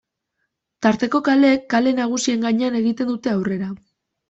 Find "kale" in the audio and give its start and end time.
1.75-1.95